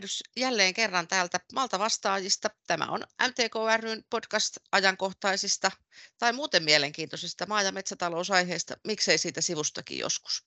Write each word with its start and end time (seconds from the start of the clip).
Päihdys 0.00 0.22
jälleen 0.36 0.74
kerran 0.74 1.08
täältä 1.08 1.40
Malta 1.52 1.78
vastaajista. 1.78 2.50
Tämä 2.66 2.86
on 2.86 3.00
MTK 3.00 3.54
ryn 3.80 4.04
podcast 4.10 4.56
ajankohtaisista 4.72 5.70
tai 6.18 6.32
muuten 6.32 6.62
mielenkiintoisista 6.62 7.46
maa- 7.46 7.62
ja 7.62 7.72
metsätalousaiheista, 7.72 8.76
miksei 8.86 9.18
siitä 9.18 9.40
sivustakin 9.40 9.98
joskus. 9.98 10.46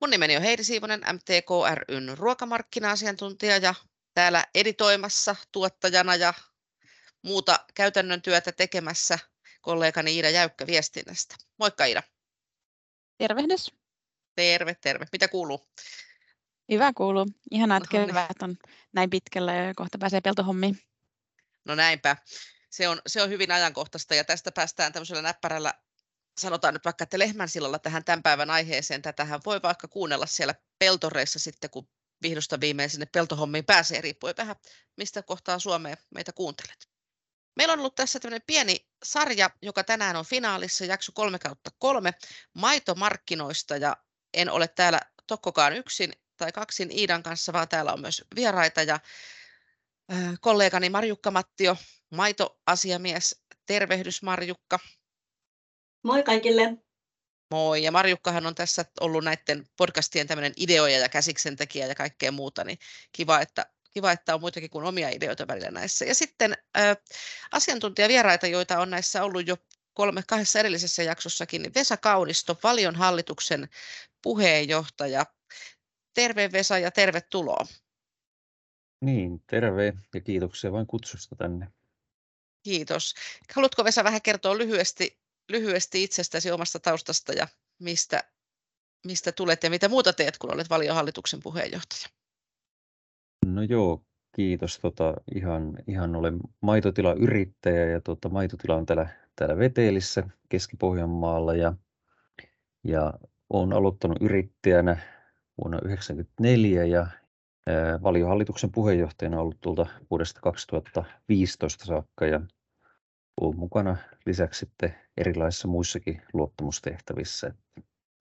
Mun 0.00 0.10
nimeni 0.10 0.36
on 0.36 0.42
Heidi 0.42 0.64
Siivonen, 0.64 1.00
MTK 1.00 1.48
ryn 1.88 2.18
ruokamarkkina-asiantuntija 2.18 3.56
ja 3.56 3.74
täällä 4.14 4.44
editoimassa, 4.54 5.36
tuottajana 5.52 6.16
ja 6.16 6.34
muuta 7.22 7.64
käytännön 7.74 8.22
työtä 8.22 8.52
tekemässä 8.52 9.18
kollegani 9.60 10.14
Iida 10.14 10.30
Jäykkä 10.30 10.66
viestinnästä. 10.66 11.34
Moikka 11.58 11.84
Iida. 11.84 12.02
Tervehdys. 13.18 13.72
Terve, 14.34 14.74
terve. 14.74 15.06
Mitä 15.12 15.28
kuuluu? 15.28 15.68
Hyvä 16.70 16.92
kuuluu. 16.92 17.26
Ihanaa, 17.50 17.76
että 17.76 17.88
kevät 17.90 18.42
on 18.42 18.56
näin 18.92 19.10
pitkällä 19.10 19.54
ja 19.54 19.74
kohta 19.74 19.98
pääsee 19.98 20.20
peltohommiin. 20.20 20.78
No 21.64 21.74
näinpä. 21.74 22.16
Se 22.70 22.88
on, 22.88 23.02
se 23.06 23.22
on 23.22 23.30
hyvin 23.30 23.50
ajankohtaista 23.50 24.14
ja 24.14 24.24
tästä 24.24 24.52
päästään 24.52 24.92
tämmöisellä 24.92 25.22
näppärällä, 25.22 25.74
sanotaan 26.38 26.74
nyt 26.74 26.84
vaikka, 26.84 27.02
että 27.02 27.18
Lehmänsilalla 27.18 27.78
tähän 27.78 28.04
tämän 28.04 28.22
päivän 28.22 28.50
aiheeseen. 28.50 29.02
Tätähän 29.02 29.40
voi 29.46 29.62
vaikka 29.62 29.88
kuunnella 29.88 30.26
siellä 30.26 30.54
peltoreissa 30.78 31.38
sitten, 31.38 31.70
kun 31.70 31.88
vihdosta 32.22 32.60
viimein 32.60 32.90
sinne 32.90 33.06
peltohommiin 33.06 33.64
pääsee, 33.64 34.00
riippuen 34.00 34.34
vähän 34.36 34.56
mistä 34.96 35.22
kohtaa 35.22 35.58
Suomea 35.58 35.96
meitä 36.14 36.32
kuuntelet. 36.32 36.88
Meillä 37.56 37.72
on 37.72 37.78
ollut 37.78 37.94
tässä 37.94 38.20
tämmöinen 38.20 38.46
pieni 38.46 38.88
sarja, 39.04 39.50
joka 39.62 39.84
tänään 39.84 40.16
on 40.16 40.24
finaalissa, 40.24 40.84
jakso 40.84 41.12
3 41.14 41.38
kautta 41.38 41.70
3, 41.78 42.14
maitomarkkinoista 42.54 43.76
ja 43.76 43.96
en 44.34 44.50
ole 44.50 44.68
täällä 44.68 45.00
tokkokaan 45.26 45.72
yksin 45.72 46.12
tai 46.36 46.52
kaksin 46.52 46.90
Iidan 46.90 47.22
kanssa, 47.22 47.52
vaan 47.52 47.68
täällä 47.68 47.92
on 47.92 48.00
myös 48.00 48.24
vieraita 48.36 48.82
ja 48.82 49.00
kollegani 50.40 50.90
Marjukka 50.90 51.30
Mattio, 51.30 51.76
maitoasiamies. 52.10 53.42
Tervehdys 53.66 54.22
Marjukka. 54.22 54.78
Moi 56.04 56.22
kaikille. 56.22 56.76
Moi, 57.50 57.82
ja 57.82 57.92
Marjukkahan 57.92 58.46
on 58.46 58.54
tässä 58.54 58.84
ollut 59.00 59.24
näiden 59.24 59.68
podcastien 59.76 60.26
tämmöinen 60.26 60.52
ideoja 60.56 60.98
ja 60.98 61.08
käsiksentekijä 61.08 61.86
ja 61.86 61.94
kaikkea 61.94 62.32
muuta, 62.32 62.64
niin 62.64 62.78
kiva, 63.12 63.40
että, 63.40 63.66
kiva, 63.92 64.12
että 64.12 64.34
on 64.34 64.40
muitakin 64.40 64.70
kuin 64.70 64.84
omia 64.84 65.08
ideoita 65.08 65.48
välillä 65.48 65.70
näissä. 65.70 66.04
Ja 66.04 66.14
sitten 66.14 66.56
äh, 66.78 66.96
asiantuntijavieraita, 67.52 68.46
joita 68.46 68.80
on 68.80 68.90
näissä 68.90 69.24
ollut 69.24 69.46
jo 69.46 69.56
kolme, 69.94 70.22
kahdessa 70.28 70.60
edellisessä 70.60 71.02
jaksossakin, 71.02 71.62
niin 71.62 71.74
Vesa 71.74 71.96
Kaunisto, 71.96 72.58
Valion 72.62 72.96
hallituksen 72.96 73.68
puheenjohtaja, 74.22 75.26
Terve 76.16 76.52
Vesa 76.52 76.78
ja 76.78 76.90
tervetuloa. 76.90 77.66
Niin, 79.00 79.42
terve 79.46 79.92
ja 80.14 80.20
kiitoksia 80.20 80.72
vain 80.72 80.86
kutsusta 80.86 81.36
tänne. 81.36 81.68
Kiitos. 82.62 83.14
Haluatko 83.54 83.84
Vesa 83.84 84.04
vähän 84.04 84.22
kertoa 84.22 84.58
lyhyesti, 84.58 85.18
lyhyesti 85.48 86.02
itsestäsi 86.02 86.50
omasta 86.50 86.80
taustasta 86.80 87.32
ja 87.32 87.48
mistä, 87.78 88.24
mistä 89.06 89.32
tulet 89.32 89.62
ja 89.62 89.70
mitä 89.70 89.88
muuta 89.88 90.12
teet, 90.12 90.38
kun 90.38 90.54
olet 90.54 90.70
valiohallituksen 90.70 91.40
puheenjohtaja? 91.42 92.08
No 93.46 93.62
joo, 93.62 94.04
kiitos. 94.36 94.78
Tota, 94.78 95.14
ihan, 95.34 95.78
ihan 95.86 96.16
olen 96.16 96.38
maitotilayrittäjä 96.60 97.86
ja 97.86 98.00
tota, 98.00 98.28
maitotila 98.28 98.76
on 98.76 98.86
täällä, 98.86 99.08
täällä 99.36 99.58
Vetelissä 99.58 100.22
Keski-Pohjanmaalla 100.48 101.54
ja, 101.54 101.74
ja 102.84 103.12
olen 103.50 103.72
aloittanut 103.72 104.18
yrittäjänä 104.20 105.15
vuonna 105.58 105.78
1994 105.78 106.84
ja 106.84 107.06
valiohallituksen 108.02 108.72
puheenjohtajana 108.72 109.40
ollut 109.40 109.60
tuolta 109.60 109.86
vuodesta 110.10 110.40
2015 110.40 111.84
saakka 111.84 112.26
ja 112.26 112.40
ollut 113.40 113.56
mukana 113.56 113.96
lisäksi 114.26 114.58
sitten 114.58 114.98
erilaisissa 115.16 115.68
muissakin 115.68 116.22
luottamustehtävissä, 116.32 117.54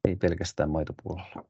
ei 0.07 0.15
pelkästään 0.15 0.69
maitopuolella. 0.69 1.45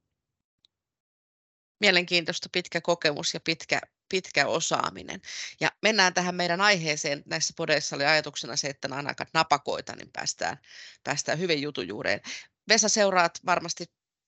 Mielenkiintoista 1.80 2.50
pitkä 2.52 2.82
kokemus 2.82 3.34
ja 3.34 3.40
pitkä, 3.40 3.82
pitkä 4.10 4.48
osaaminen. 4.48 5.22
Ja 5.62 5.72
mennään 5.82 6.14
tähän 6.14 6.36
meidän 6.36 6.62
aiheeseen. 6.62 7.24
Näissä 7.26 7.54
podeissa 7.58 7.96
oli 7.96 8.06
ajatuksena 8.06 8.56
se, 8.56 8.68
että 8.68 8.88
nämä 8.88 9.04
aika 9.08 9.26
napakoita, 9.34 9.96
niin 9.96 10.10
päästään, 10.14 10.58
päästään 11.04 11.40
hyvin 11.40 11.62
jutujuureen. 11.62 12.22
Vesa, 12.70 12.90
seuraat 12.90 13.40
varmasti 13.46 13.86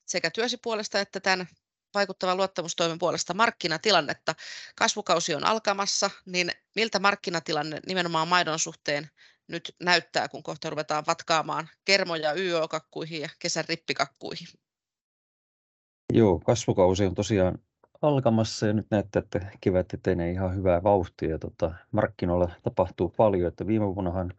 sekä 0.07 0.31
työsi 0.31 0.57
puolesta 0.57 0.99
että 0.99 1.19
tämän 1.19 1.47
vaikuttavan 1.93 2.37
luottamustoimen 2.37 2.99
puolesta 2.99 3.33
markkinatilannetta. 3.33 4.35
Kasvukausi 4.75 5.35
on 5.35 5.45
alkamassa, 5.45 6.09
niin 6.25 6.51
miltä 6.75 6.99
markkinatilanne 6.99 7.79
nimenomaan 7.87 8.27
maidon 8.27 8.59
suhteen 8.59 9.09
nyt 9.47 9.75
näyttää, 9.83 10.27
kun 10.27 10.43
kohta 10.43 10.69
ruvetaan 10.69 11.03
vatkaamaan 11.07 11.69
kermoja 11.85 12.33
YO-kakkuihin 12.33 13.21
ja 13.21 13.29
kesän 13.39 13.65
rippikakkuihin? 13.69 14.47
Joo, 16.13 16.39
kasvukausi 16.39 17.05
on 17.05 17.15
tosiaan 17.15 17.59
alkamassa 18.01 18.67
ja 18.67 18.73
nyt 18.73 18.87
näyttää, 18.91 19.19
että 19.19 19.51
kevät 19.61 19.93
etenee 19.93 20.31
ihan 20.31 20.55
hyvää 20.55 20.83
vauhtia. 20.83 21.39
Tota, 21.39 21.73
markkinoilla 21.91 22.51
tapahtuu 22.63 23.09
paljon, 23.09 23.47
että 23.47 23.67
viime 23.67 23.85
vuonnahan 23.85 24.33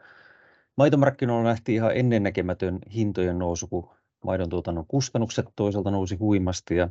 maitomarkkinoilla 0.76 1.48
nähtiin 1.48 1.76
ihan 1.76 1.96
ennennäkemätön 1.96 2.78
hintojen 2.94 3.38
nousu, 3.38 3.66
kun 3.66 3.97
maidon 4.24 4.48
tuotannon 4.48 4.86
kustannukset 4.88 5.46
toisaalta 5.56 5.90
nousi 5.90 6.16
huimasti 6.16 6.76
ja, 6.76 6.88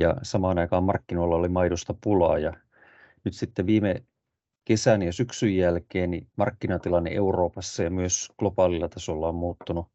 ja 0.00 0.16
samaan 0.22 0.58
aikaan 0.58 0.84
markkinoilla 0.84 1.36
oli 1.36 1.48
maidosta 1.48 1.94
pulaa. 2.00 2.38
Ja 2.38 2.52
nyt 3.24 3.34
sitten 3.34 3.66
viime 3.66 4.02
kesän 4.64 5.02
ja 5.02 5.12
syksyn 5.12 5.56
jälkeen 5.56 6.10
niin 6.10 6.26
markkinatilanne 6.36 7.10
Euroopassa 7.14 7.82
ja 7.82 7.90
myös 7.90 8.32
globaalilla 8.38 8.88
tasolla 8.88 9.28
on 9.28 9.34
muuttunut 9.34 9.86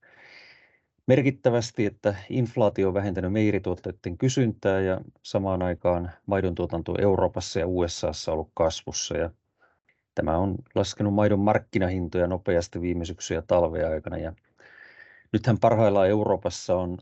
merkittävästi, 1.08 1.86
että 1.86 2.16
inflaatio 2.30 2.88
on 2.88 2.94
vähentänyt 2.94 3.34
meirituotteiden 3.34 4.18
kysyntää 4.18 4.80
ja 4.80 5.02
samaan 5.24 5.62
aikaan 5.62 6.12
maidon 6.26 6.56
tuotanto 6.56 6.96
Euroopassa 7.02 7.60
ja 7.60 7.68
USAssa 7.68 8.32
on 8.32 8.34
ollut 8.34 8.52
kasvussa. 8.54 9.18
Ja 9.18 9.30
tämä 10.16 10.38
on 10.38 10.56
laskenut 10.76 11.14
maidon 11.14 11.40
markkinahintoja 11.40 12.28
nopeasti 12.28 12.82
viime 12.82 13.06
syksyn 13.06 13.36
ja 13.36 13.42
talven 13.42 13.88
aikana 13.88 14.18
ja 14.18 14.34
Nythän 15.34 15.60
parhaillaan 15.60 16.10
Euroopassa 16.10 16.76
on, 16.76 16.98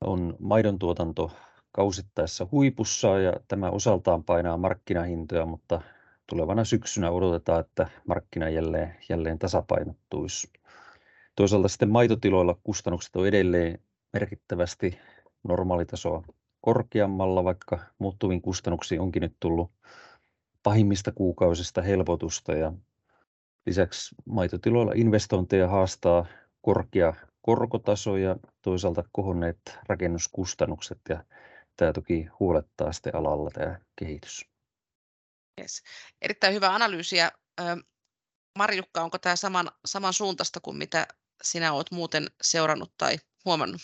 on 0.00 0.36
maidon 0.38 0.78
tuotanto 0.78 1.30
kausittaessa 1.72 2.46
huipussa 2.52 3.18
ja 3.18 3.32
tämä 3.48 3.70
osaltaan 3.70 4.24
painaa 4.24 4.56
markkinahintoja, 4.56 5.46
mutta 5.46 5.80
tulevana 6.26 6.64
syksynä 6.64 7.10
odotetaan, 7.10 7.60
että 7.60 7.88
markkina 8.06 8.48
jälleen, 8.48 8.96
jälleen 9.08 9.38
tasapainottuisi. 9.38 10.52
Toisaalta 11.36 11.68
sitten 11.68 11.90
maitotiloilla 11.90 12.58
kustannukset 12.62 13.16
on 13.16 13.26
edelleen 13.26 13.78
merkittävästi 14.12 14.98
normaalitasoa 15.48 16.22
korkeammalla, 16.60 17.44
vaikka 17.44 17.78
muuttuviin 17.98 18.42
kustannuksiin 18.42 19.00
onkin 19.00 19.20
nyt 19.20 19.36
tullut 19.40 19.70
pahimmista 20.62 21.12
kuukausista 21.12 21.82
helpotusta 21.82 22.52
ja 22.52 22.72
lisäksi 23.66 24.14
maitotiloilla 24.24 24.92
investointeja 24.94 25.68
haastaa 25.68 26.26
korkea 26.64 27.14
korkotaso 27.42 28.16
ja 28.16 28.36
toisaalta 28.62 29.04
kohonneet 29.12 29.58
rakennuskustannukset 29.88 30.98
ja 31.08 31.24
tämä 31.76 31.92
toki 31.92 32.26
huolettaa 32.40 32.92
sitten 32.92 33.16
alalla 33.16 33.50
tämä 33.50 33.78
kehitys. 33.96 34.44
Yes. 35.60 35.82
Erittäin 36.22 36.54
hyvä 36.54 36.74
analyysiä. 36.74 37.30
Marjukka, 38.58 39.02
onko 39.02 39.18
tämä 39.18 39.36
saman, 39.36 39.70
saman 39.86 40.12
suuntaista 40.12 40.60
kuin 40.60 40.76
mitä 40.76 41.06
sinä 41.42 41.72
olet 41.72 41.90
muuten 41.90 42.26
seurannut 42.42 42.92
tai 42.98 43.16
huomannut? 43.44 43.80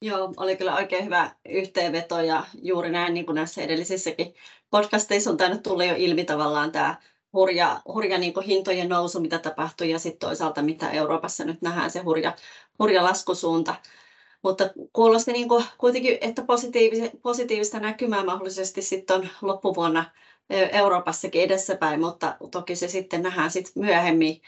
Joo, 0.00 0.34
oli 0.36 0.56
kyllä 0.56 0.76
oikein 0.76 1.04
hyvä 1.04 1.36
yhteenveto 1.48 2.20
ja 2.20 2.46
juuri 2.54 2.90
näin 2.90 3.14
niin 3.14 3.26
kuin 3.26 3.34
näissä 3.34 3.62
edellisissäkin 3.62 4.34
podcasteissa 4.70 5.30
on 5.30 5.36
tainnut 5.36 5.62
tulla 5.62 5.84
jo 5.84 5.94
ilmi 5.98 6.24
tavallaan 6.24 6.72
tämä 6.72 6.96
hurja, 7.32 7.80
hurja 7.88 8.18
niin 8.18 8.34
kuin 8.34 8.46
hintojen 8.46 8.88
nousu, 8.88 9.20
mitä 9.20 9.38
tapahtui, 9.38 9.90
ja 9.90 9.98
sitten 9.98 10.28
toisaalta 10.28 10.62
mitä 10.62 10.90
Euroopassa 10.90 11.44
nyt 11.44 11.62
nähdään 11.62 11.90
se 11.90 12.00
hurja, 12.00 12.36
hurja 12.78 13.04
laskusuunta. 13.04 13.74
Mutta 14.42 14.70
kuulosti 14.92 15.32
niin 15.32 15.48
kuin 15.48 15.64
kuitenkin, 15.78 16.18
että 16.20 16.42
positiivista, 16.42 17.16
positiivista 17.22 17.80
näkymää 17.80 18.24
mahdollisesti 18.24 18.82
sitten 18.82 19.16
on 19.16 19.28
loppuvuonna 19.42 20.04
Euroopassakin 20.50 21.42
edessäpäin, 21.42 22.00
mutta 22.00 22.36
toki 22.50 22.76
se 22.76 22.88
sitten 22.88 23.22
nähdään 23.22 23.50
sitten 23.50 23.82
myöhemmin. 23.84 24.42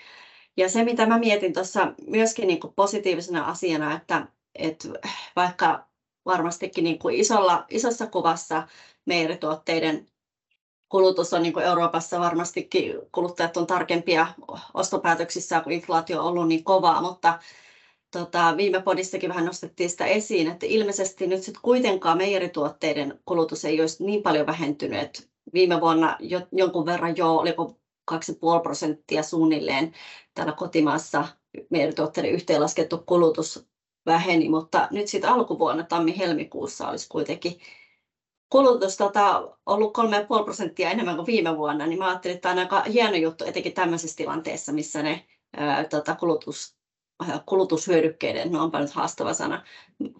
Ja 0.56 0.68
se, 0.68 0.84
mitä 0.84 1.06
mä 1.06 1.18
mietin 1.18 1.52
tuossa 1.52 1.92
myöskin 2.06 2.46
niin 2.46 2.60
kuin 2.60 2.74
positiivisena 2.74 3.44
asiana, 3.44 3.96
että, 3.96 4.26
että 4.54 4.88
vaikka 5.36 5.86
varmastikin 6.24 6.84
niin 6.84 6.98
kuin 6.98 7.14
isolla, 7.14 7.64
isossa 7.68 8.06
kuvassa 8.06 8.68
meirituotteiden 9.06 10.06
kulutus 10.94 11.32
on 11.32 11.42
niin 11.42 11.58
Euroopassa 11.58 12.20
varmastikin 12.20 12.94
kuluttajat 13.12 13.56
on 13.56 13.66
tarkempia 13.66 14.26
ostopäätöksissä, 14.74 15.60
kun 15.60 15.72
inflaatio 15.72 16.20
on 16.20 16.26
ollut 16.26 16.48
niin 16.48 16.64
kovaa, 16.64 17.02
mutta 17.02 17.38
tota, 18.10 18.54
viime 18.56 18.82
podissakin 18.82 19.30
vähän 19.30 19.44
nostettiin 19.44 19.90
sitä 19.90 20.06
esiin, 20.06 20.50
että 20.50 20.66
ilmeisesti 20.66 21.26
nyt 21.26 21.42
sitten 21.42 21.62
kuitenkaan 21.62 22.18
meijerituotteiden 22.18 23.20
kulutus 23.24 23.64
ei 23.64 23.80
olisi 23.80 24.04
niin 24.04 24.22
paljon 24.22 24.46
vähentynyt. 24.46 25.30
Viime 25.54 25.80
vuonna 25.80 26.16
jo, 26.20 26.40
jonkun 26.52 26.86
verran 26.86 27.16
jo, 27.16 27.36
oliko 27.36 27.78
2,5 28.12 28.62
prosenttia 28.62 29.22
suunnilleen 29.22 29.92
täällä 30.34 30.52
kotimaassa 30.52 31.28
meijerituotteiden 31.70 32.32
yhteenlaskettu 32.32 32.98
kulutus 33.06 33.66
väheni, 34.06 34.48
mutta 34.48 34.88
nyt 34.90 35.08
sitten 35.08 35.30
alkuvuonna 35.30 35.82
tammi-helmikuussa 35.82 36.88
olisi 36.88 37.08
kuitenkin 37.08 37.60
kulutus 38.54 38.96
tota, 38.96 39.56
ollut 39.66 39.98
3,5 39.98 40.44
prosenttia 40.44 40.90
enemmän 40.90 41.16
kuin 41.16 41.26
viime 41.26 41.56
vuonna, 41.56 41.86
niin 41.86 41.98
mä 41.98 42.08
ajattelin, 42.08 42.34
että 42.34 42.42
tämä 42.42 42.52
on 42.52 42.58
aika 42.58 42.90
hieno 42.92 43.16
juttu, 43.16 43.44
etenkin 43.44 43.72
tämmöisessä 43.72 44.16
tilanteessa, 44.16 44.72
missä 44.72 45.02
ne 45.02 45.24
ää, 45.56 45.84
tota, 45.84 46.14
kulutus, 46.14 46.76
kulutushyödykkeiden, 47.46 48.52
no 48.52 48.62
onpa 48.62 48.80
nyt 48.80 48.90
haastava 48.90 49.34
sana, 49.34 49.64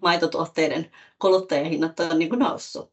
maitotuotteiden 0.01 0.91
kuluttajahinnat 1.21 1.99
on 1.99 2.19
niin 2.19 2.29
kuin 2.29 2.39
noussut. 2.39 2.91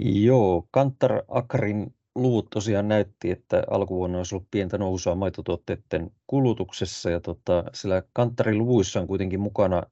Joo, 0.00 0.68
Kantar 0.70 1.22
Akrin 1.28 1.94
luvut 2.14 2.46
tosiaan 2.50 2.88
näytti, 2.88 3.30
että 3.30 3.64
alkuvuonna 3.70 4.18
olisi 4.18 4.34
ollut 4.34 4.50
pientä 4.50 4.78
nousua 4.78 5.14
maitotuotteiden 5.14 6.10
kulutuksessa 6.26 7.10
ja 7.10 7.20
tota, 7.20 7.64
sillä 7.74 8.02
Kantarin 8.12 8.58
luvuissa 8.58 9.00
on 9.00 9.06
kuitenkin 9.06 9.40
mukana 9.40 9.82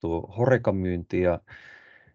tuo 0.00 0.20
horekamyynti 0.20 1.20
ja 1.20 1.40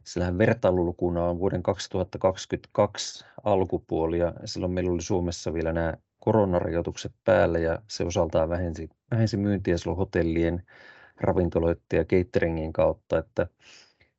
sillähän 0.04 0.38
vertailulukuna 0.38 1.24
on 1.24 1.40
vuoden 1.40 1.64
2022 1.64 3.26
alkupuoli 3.44 4.20
ja 4.20 4.34
silloin 4.46 4.72
meillä 4.72 4.92
oli 4.92 5.02
Suomessa 5.02 5.54
vielä 5.54 5.74
nämä 5.74 5.94
koronarajoitukset 6.20 7.12
päällä 7.24 7.60
ja 7.60 7.82
se 7.88 8.04
osaltaan 8.04 8.50
vähensi, 8.50 8.90
vähensi 9.12 9.38
myyntiä 9.38 9.78
silloin 9.78 9.98
hotellien, 9.98 10.64
ravintoloiden 11.22 11.82
ja 11.94 12.06
cateringin 12.06 12.74
kautta, 12.74 13.18
että 13.18 13.48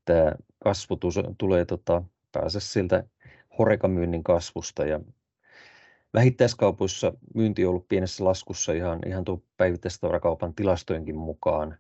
tämä 0.05 0.33
kasvu 0.65 0.99
tulee 1.39 1.65
tota, 1.65 2.03
pääse 2.33 2.61
siltä 2.61 3.05
horekamyynnin 3.59 4.25
kasvusta 4.25 4.85
ja 4.85 5.01
vähittäiskaupoissa 6.15 7.13
myynti 7.35 7.65
on 7.65 7.71
ollut 7.71 7.89
pienessä 7.89 8.25
laskussa 8.25 8.73
ihan, 8.73 8.99
ihan 9.07 9.25
tuon 9.25 9.43
päivittäistavarakaupan 9.57 10.55
tilastojenkin 10.55 11.17
mukaan. 11.17 11.79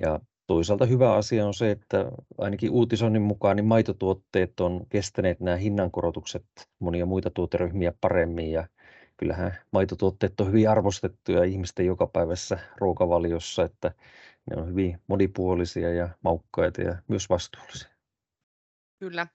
Ja 0.00 0.20
toisaalta 0.48 0.86
hyvä 0.86 1.14
asia 1.14 1.46
on 1.46 1.54
se, 1.54 1.70
että 1.70 2.12
ainakin 2.38 2.70
uutisoinnin 2.70 3.22
mukaan 3.22 3.56
niin 3.56 3.66
maitotuotteet 3.66 4.60
on 4.60 4.86
kestäneet 4.88 5.40
nämä 5.40 5.56
hinnankorotukset 5.56 6.44
monia 6.78 7.06
muita 7.06 7.30
tuoteryhmiä 7.30 7.92
paremmin 8.00 8.52
ja 8.52 8.68
kyllähän 9.16 9.58
maitotuotteet 9.70 10.40
on 10.40 10.46
hyvin 10.46 10.70
arvostettuja 10.70 11.44
ihmisten 11.44 11.86
jokapäiväisessä 11.86 12.58
ruokavaliossa, 12.76 13.64
että 13.64 13.92
ne 14.50 14.62
on 14.62 14.68
hyvin 14.68 15.00
monipuolisia 15.06 15.94
ja 15.94 16.08
maukkaita 16.22 16.82
ja 16.82 16.96
myös 17.08 17.30
vastuullisia. 17.30 17.88
Kyllä. 18.98 19.26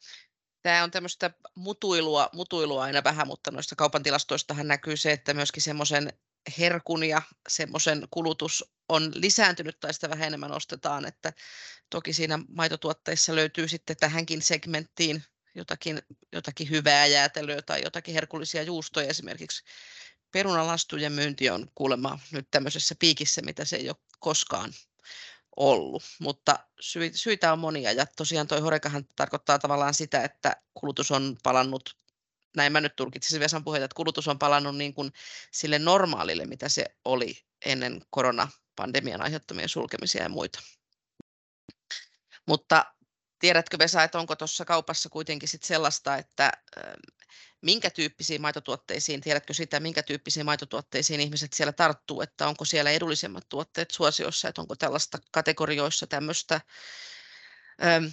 Tämä 0.61 0.83
on 0.83 0.91
tämmöistä 0.91 1.31
mutuilua, 1.55 2.29
mutuilua 2.33 2.83
aina 2.83 3.03
vähän, 3.03 3.27
mutta 3.27 3.51
noista 3.51 3.75
kaupan 3.75 4.03
tilastoistahan 4.03 4.67
näkyy 4.67 4.97
se, 4.97 5.11
että 5.11 5.33
myöskin 5.33 5.63
semmoisen 5.63 6.13
herkun 6.59 7.03
ja 7.03 7.21
semmoisen 7.49 8.07
kulutus 8.11 8.73
on 8.89 9.11
lisääntynyt 9.15 9.79
tai 9.79 9.93
sitä 9.93 10.09
vähän 10.09 10.27
enemmän 10.27 10.51
ostetaan, 10.51 11.05
että 11.05 11.33
toki 11.89 12.13
siinä 12.13 12.39
maitotuotteissa 12.47 13.35
löytyy 13.35 13.67
sitten 13.67 13.97
tähänkin 13.97 14.41
segmenttiin 14.41 15.23
jotakin, 15.55 16.01
jotakin 16.31 16.69
hyvää 16.69 17.05
jäätelöä 17.05 17.61
tai 17.61 17.83
jotakin 17.83 18.13
herkullisia 18.13 18.63
juustoja 18.63 19.07
esimerkiksi. 19.07 19.63
Perunalastujen 20.31 21.11
myynti 21.11 21.49
on 21.49 21.71
kuulemma 21.75 22.19
nyt 22.31 22.47
tämmöisessä 22.51 22.95
piikissä, 22.99 23.41
mitä 23.41 23.65
se 23.65 23.75
ei 23.75 23.89
ole 23.89 23.97
koskaan 24.19 24.73
ollut, 25.55 26.03
mutta 26.19 26.59
syitä 27.13 27.53
on 27.53 27.59
monia 27.59 27.91
ja 27.91 28.05
tosiaan 28.05 28.47
toi 28.47 28.59
horekahan 28.59 29.07
tarkoittaa 29.15 29.59
tavallaan 29.59 29.93
sitä, 29.93 30.23
että 30.23 30.55
kulutus 30.73 31.11
on 31.11 31.37
palannut, 31.43 31.97
näin 32.55 32.71
mä 32.71 32.81
nyt 32.81 32.95
tulkitsin 32.95 33.39
Vesan 33.39 33.63
puheita, 33.63 33.85
että 33.85 33.95
kulutus 33.95 34.27
on 34.27 34.39
palannut 34.39 34.77
niin 34.77 34.93
kuin 34.93 35.13
sille 35.51 35.79
normaalille, 35.79 36.45
mitä 36.45 36.69
se 36.69 36.85
oli 37.05 37.43
ennen 37.65 38.01
koronapandemian 38.75 39.21
aiheuttamia 39.21 39.67
sulkemisia 39.67 40.23
ja 40.23 40.29
muita. 40.29 40.59
Mutta 42.47 42.85
tiedätkö 43.39 43.77
Vesa, 43.79 44.03
että 44.03 44.19
onko 44.19 44.35
tuossa 44.35 44.65
kaupassa 44.65 45.09
kuitenkin 45.09 45.49
sit 45.49 45.63
sellaista, 45.63 46.17
että 46.17 46.51
minkä 47.61 47.89
tyyppisiin 47.89 48.41
maitotuotteisiin, 48.41 49.21
tiedätkö 49.21 49.53
sitä, 49.53 49.79
minkä 49.79 50.03
tyyppisiin 50.03 50.45
maitotuotteisiin 50.45 51.19
ihmiset 51.19 51.53
siellä 51.53 51.73
tarttuu, 51.73 52.21
että 52.21 52.47
onko 52.47 52.65
siellä 52.65 52.91
edullisemmat 52.91 53.49
tuotteet 53.49 53.91
suosiossa, 53.91 54.47
että 54.47 54.61
onko 54.61 54.75
tällaista 54.75 55.17
kategorioissa 55.31 56.07
tämmöistä 56.07 56.61
ähm, 57.83 58.05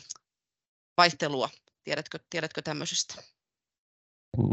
vaihtelua, 0.97 1.49
tiedätkö, 1.85 2.19
tiedätkö 2.31 2.63
tämmöisestä? 2.63 3.23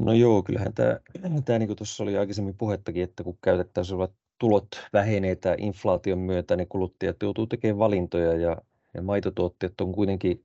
No 0.01 0.13
joo, 0.13 0.43
kyllähän 0.43 0.73
tämä, 0.73 0.99
tämä 1.45 1.59
niin 1.59 1.67
kuin 1.67 1.77
tuossa 1.77 2.03
oli 2.03 2.17
aikaisemmin 2.17 2.57
puhettakin, 2.57 3.03
että 3.03 3.23
kun 3.23 3.37
käytettäisiin 3.43 3.97
tulot 4.37 4.67
vähenee 4.93 5.35
tämän 5.35 5.59
inflaation 5.59 6.19
myötä, 6.19 6.55
niin 6.55 6.67
kuluttajat 6.67 7.15
joutuu 7.21 7.47
tekemään 7.47 7.79
valintoja 7.79 8.33
ja, 8.33 8.57
ja 8.93 9.01
maitotuotteet 9.01 9.81
on 9.81 9.91
kuitenkin 9.91 10.43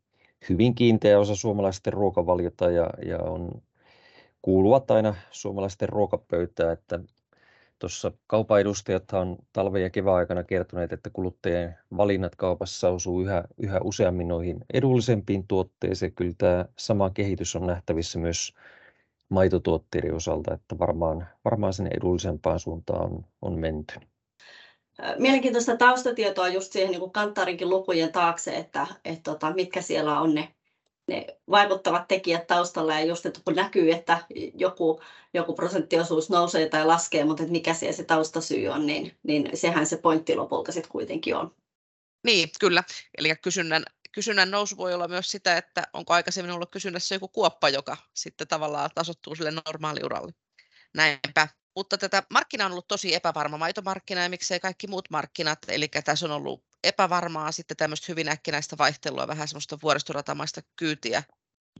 hyvin 0.49 0.75
kiinteä 0.75 1.19
osa 1.19 1.37
suomalaisten 1.37 1.93
ruokavaliota 1.93 2.71
ja, 2.71 2.91
ja 3.06 3.19
on 3.19 3.62
kuuluvat 4.43 4.91
aina 4.91 5.15
suomalaisten 5.31 5.89
ruokapöytään, 5.89 6.73
että 6.73 7.00
tuossa 7.79 8.12
kaupan 8.27 8.61
edustajat 8.61 9.12
on 9.12 9.37
talven 9.53 9.83
ja 9.83 9.91
kevään 9.91 10.17
aikana 10.17 10.44
kertoneet, 10.44 10.93
että 10.93 11.11
kuluttajien 11.11 11.79
valinnat 11.97 12.37
kaupassa 12.37 12.89
osuu 12.89 13.23
yhä, 13.23 13.44
yhä 13.59 13.81
useammin 13.85 14.29
noihin 14.29 14.65
edullisempiin 14.73 15.47
tuotteisiin. 15.49 16.12
Kyllä 16.12 16.35
tämä 16.39 16.65
sama 16.79 17.11
kehitys 17.11 17.56
on 17.56 17.67
nähtävissä 17.67 18.19
myös 18.19 18.55
maitotuotteiden 19.32 20.14
osalta, 20.14 20.55
että 20.55 20.79
varmaan, 20.79 21.29
varmaan 21.44 21.73
sinne 21.73 21.90
edullisempaan 21.96 22.61
suuntaan 22.61 23.05
on, 23.05 23.25
on 23.43 23.58
menty. 23.58 23.94
Mielenkiintoista 25.19 25.76
taustatietoa 25.76 26.49
just 26.49 26.73
siihen 26.73 26.90
niin 26.90 27.11
kanttarinkin 27.11 27.70
lukujen 27.70 28.12
taakse, 28.12 28.56
että, 28.56 28.87
että 29.05 29.31
tota, 29.31 29.55
mitkä 29.55 29.82
siellä 29.82 30.20
on 30.20 30.34
ne 30.34 30.49
ne 31.06 31.26
vaikuttavat 31.50 32.08
tekijät 32.08 32.46
taustalla 32.46 32.93
ja 32.94 33.05
just, 33.05 33.26
että 33.26 33.40
kun 33.44 33.55
näkyy, 33.55 33.93
että 33.93 34.19
joku, 34.55 35.00
joku 35.34 35.55
prosenttiosuus 35.55 36.31
nousee 36.31 36.69
tai 36.69 36.87
laskee, 36.87 37.25
mutta 37.25 37.43
että 37.43 37.52
mikä 37.52 37.75
siellä 37.75 37.96
se 37.96 38.05
taustasyy 38.05 38.69
on, 38.69 38.87
niin, 38.87 39.17
niin 39.23 39.51
sehän 39.55 39.86
se 39.86 39.96
pointti 39.96 40.34
lopulta 40.34 40.72
sitten 40.72 40.93
kuitenkin 40.93 41.36
on. 41.36 41.55
Niin, 42.24 42.48
kyllä. 42.60 42.84
Eli 43.19 43.36
kysynnän, 43.43 43.82
kysynnän 44.12 44.50
nousu 44.50 44.76
voi 44.76 44.94
olla 44.94 45.08
myös 45.08 45.31
sitä, 45.31 45.56
että 45.56 45.82
onko 45.92 46.14
aikaisemmin 46.14 46.52
ollut 46.52 46.70
kysynnässä 46.70 47.14
joku 47.14 47.28
kuoppa, 47.28 47.69
joka 47.69 47.96
sitten 48.14 48.48
tavallaan 48.48 48.90
tasottuu 48.94 49.34
sille 49.34 49.52
normaaliuralle. 49.66 50.32
Näinpä. 50.94 51.48
Mutta 51.76 51.98
tätä 51.98 52.22
markkina 52.31 52.66
on 52.66 52.72
ollut 52.72 52.88
tosi 52.88 53.14
epävarma 53.14 53.58
maitomarkkina 53.58 54.22
ja 54.22 54.28
miksei 54.28 54.60
kaikki 54.60 54.86
muut 54.86 55.10
markkinat. 55.10 55.58
Eli 55.69 55.88
tässä 55.88 56.26
on 56.26 56.32
ollut 56.32 56.64
epävarmaa 56.84 57.52
sitten 57.52 57.76
tämmöistä 57.76 58.06
hyvin 58.08 58.28
äkkinäistä 58.28 58.78
vaihtelua, 58.78 59.28
vähän 59.28 59.48
semmoista 59.48 59.78
vuoristoratamaista 59.82 60.60
kyytiä. 60.76 61.22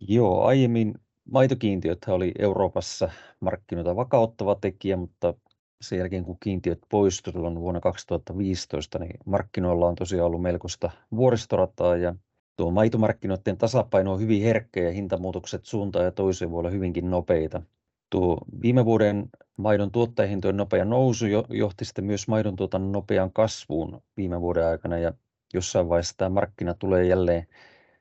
Joo, 0.01 0.45
aiemmin 0.45 0.95
maitokiintiöt 1.31 1.99
oli 2.09 2.33
Euroopassa 2.39 3.11
markkinoita 3.41 3.97
vakauttava 3.97 4.55
tekijä, 4.55 4.97
mutta 4.97 5.35
sen 5.83 5.99
jälkeen 5.99 6.25
kun 6.25 6.37
kiintiöt 6.41 6.79
poistuivat 6.89 7.55
vuonna 7.55 7.81
2015, 7.81 8.99
niin 8.99 9.17
markkinoilla 9.27 9.89
on 9.89 9.95
tosiaan 9.95 10.27
ollut 10.27 10.43
melkoista 10.43 10.91
vuoristorataa 11.17 11.97
ja 11.97 12.15
tuo 12.57 12.71
maitomarkkinoiden 12.71 13.57
tasapaino 13.59 14.13
on 14.13 14.21
hyvin 14.21 14.43
herkkä 14.43 14.83
ja 14.83 14.91
hintamuutokset 14.91 15.65
suuntaan 15.65 16.05
ja 16.05 16.11
toiseen 16.11 16.51
voi 16.51 16.59
olla 16.59 16.71
hyvinkin 16.71 17.11
nopeita. 17.11 17.63
Tuo 18.11 18.39
viime 18.63 18.85
vuoden 18.85 19.29
maidon 19.57 19.91
tuottajahintojen 19.91 20.57
nopea 20.57 20.85
nousu 20.85 21.27
johti 21.49 21.85
sitten 21.85 22.05
myös 22.05 22.29
maidon 22.29 22.57
tuotannon 22.57 22.93
nopeaan 22.93 23.33
kasvuun 23.33 24.03
viime 24.17 24.41
vuoden 24.41 24.67
aikana 24.67 24.99
ja 24.99 25.13
jossain 25.55 25.89
vaiheessa 25.89 26.15
tämä 26.17 26.29
markkina 26.29 26.75
tulee 26.75 27.05
jälleen 27.05 27.47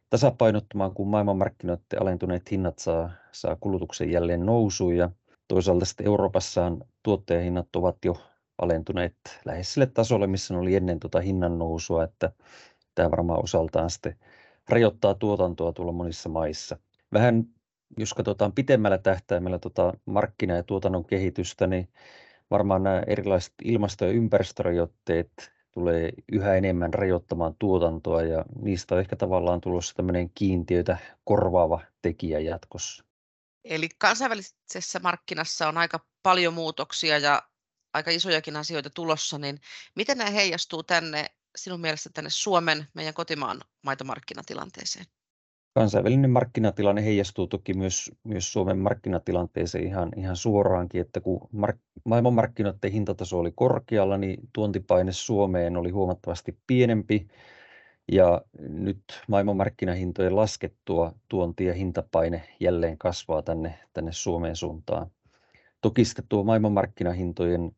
tasapainottumaan, 0.09 0.93
kun 0.93 1.07
maailmanmarkkinoiden 1.07 2.01
alentuneet 2.01 2.51
hinnat 2.51 2.79
saa, 2.79 3.09
saa 3.31 3.55
kulutuksen 3.55 4.11
jälleen 4.11 4.45
nousuun 4.45 4.97
ja 4.97 5.09
toisaalta 5.51 5.85
sitten 5.85 6.05
Euroopassa 6.05 6.71
tuottajahinnat 7.03 7.75
ovat 7.75 7.97
jo 8.05 8.17
alentuneet 8.57 9.15
lähes 9.45 9.73
sille 9.73 9.85
tasolle, 9.85 10.27
missä 10.27 10.53
ne 10.53 10.59
oli 10.59 10.75
ennen 10.75 10.99
tuota 10.99 11.19
hinnan 11.19 11.59
nousua, 11.59 12.03
että 12.03 12.31
tämä 12.95 13.11
varmaan 13.11 13.43
osaltaan 13.43 13.89
sitten 13.89 14.15
rajoittaa 14.69 15.13
tuotantoa 15.13 15.73
tuolla 15.73 15.91
monissa 15.91 16.29
maissa. 16.29 16.77
Vähän 17.13 17.45
jos 17.97 18.13
katsotaan 18.13 18.53
pitemmällä 18.53 18.97
tähtäimellä 18.97 19.59
tuota 19.59 19.93
markkina- 20.05 20.55
ja 20.55 20.63
tuotannon 20.63 21.05
kehitystä, 21.05 21.67
niin 21.67 21.89
varmaan 22.51 22.83
nämä 22.83 23.03
erilaiset 23.07 23.53
ilmasto- 23.63 24.05
ja 24.05 24.11
ympäristörajoitteet 24.11 25.51
tulee 25.71 26.09
yhä 26.31 26.55
enemmän 26.55 26.93
rajoittamaan 26.93 27.55
tuotantoa 27.59 28.21
ja 28.21 28.45
niistä 28.61 28.95
on 28.95 29.01
ehkä 29.01 29.15
tavallaan 29.15 29.61
tulossa 29.61 29.95
tämmöinen 29.95 30.31
kiintiöitä 30.35 30.97
korvaava 31.23 31.81
tekijä 32.01 32.39
jatkossa. 32.39 33.10
Eli 33.63 33.89
kansainvälisessä 33.97 34.99
markkinassa 35.03 35.67
on 35.67 35.77
aika 35.77 36.05
paljon 36.23 36.53
muutoksia 36.53 37.17
ja 37.17 37.43
aika 37.93 38.11
isojakin 38.11 38.55
asioita 38.55 38.89
tulossa, 38.89 39.37
niin 39.37 39.59
miten 39.95 40.17
nämä 40.17 40.29
heijastuu 40.29 40.83
tänne 40.83 41.25
sinun 41.55 41.81
mielestä 41.81 42.09
tänne 42.13 42.29
Suomen, 42.33 42.87
meidän 42.93 43.13
kotimaan 43.13 43.61
maitomarkkinatilanteeseen? 43.81 45.05
Kansainvälinen 45.73 46.29
markkinatilanne 46.29 47.03
heijastuu 47.03 47.47
toki 47.47 47.73
myös, 47.73 48.11
myös 48.23 48.53
Suomen 48.53 48.77
markkinatilanteeseen 48.77 49.87
ihan, 49.87 50.11
ihan 50.17 50.35
suoraankin, 50.35 51.01
että 51.01 51.19
kun 51.21 51.49
mark, 51.51 51.77
maailmanmarkkinoiden 52.05 52.91
hintataso 52.91 53.39
oli 53.39 53.51
korkealla, 53.55 54.17
niin 54.17 54.39
tuontipaine 54.53 55.11
Suomeen 55.11 55.77
oli 55.77 55.89
huomattavasti 55.89 56.57
pienempi 56.67 57.27
ja 58.11 58.41
nyt 58.59 59.03
maailmanmarkkinahintojen 59.27 60.35
laskettua 60.35 61.13
tuonti- 61.29 61.65
ja 61.65 61.73
hintapaine 61.73 62.43
jälleen 62.59 62.97
kasvaa 62.97 63.41
tänne, 63.41 63.79
tänne 63.93 64.11
Suomeen 64.11 64.55
suuntaan. 64.55 65.11
Toki 65.81 66.05
sitten 66.05 66.25
tuo 66.29 66.43
maailmanmarkkinahintojen 66.43 67.71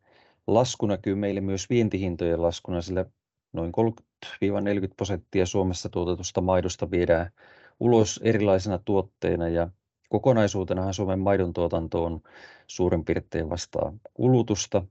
lasku 0.47 0.85
näkyy 0.85 1.15
meille 1.15 1.41
myös 1.41 1.69
vientihintojen 1.69 2.41
laskuna, 2.41 2.81
sillä 2.81 3.05
noin 3.53 3.71
30-40 3.71 4.93
prosenttia 4.97 5.45
Suomessa 5.45 5.89
tuotetusta 5.89 6.41
maidosta 6.41 6.91
viedään 6.91 7.31
ulos 7.79 8.19
erilaisena 8.23 8.79
tuotteena 8.85 9.49
ja 9.49 9.69
kokonaisuutenahan 10.09 10.93
Suomen 10.93 11.19
maidon 11.19 11.53
tuotanto 11.53 12.03
on 12.03 12.21
suurin 12.67 13.05
piirtein 13.05 13.49
vastaa 13.49 13.93
kulutusta, 14.13 14.85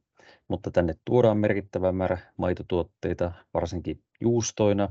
mutta 0.48 0.70
tänne 0.70 0.94
tuodaan 1.04 1.38
merkittävä 1.38 1.92
määrä 1.92 2.18
maitotuotteita, 2.36 3.32
varsinkin 3.54 4.02
juustoina, 4.20 4.88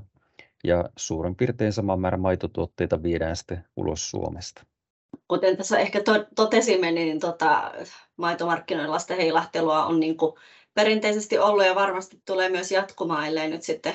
ja 0.63 0.89
suurin 0.97 1.35
piirtein 1.35 1.73
sama 1.73 1.97
määrä 1.97 2.17
maitotuotteita 2.17 3.03
viedään 3.03 3.35
sitten 3.35 3.65
ulos 3.75 4.09
Suomesta. 4.09 4.63
Kuten 5.27 5.57
tässä 5.57 5.79
ehkä 5.79 6.03
to- 6.03 6.25
totesimme, 6.35 6.91
niin 6.91 7.19
tota, 7.19 7.71
maitomarkkinoilla 8.17 8.99
sitä 8.99 9.15
heilahtelua 9.15 9.85
on 9.85 9.99
niin 9.99 10.17
kuin 10.17 10.33
perinteisesti 10.73 11.37
ollut 11.37 11.65
ja 11.65 11.75
varmasti 11.75 12.21
tulee 12.25 12.49
myös 12.49 12.71
jatkumaan, 12.71 13.27
ellei 13.27 13.49
nyt 13.49 13.63
sitten 13.63 13.93